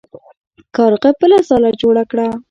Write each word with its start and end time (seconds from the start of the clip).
کارغه 0.75 1.09
بله 1.19 1.37
ځاله 1.49 1.71
جوړه 1.81 2.03
کړه. 2.11 2.27